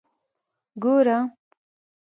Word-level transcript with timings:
ګوره. 0.83 1.17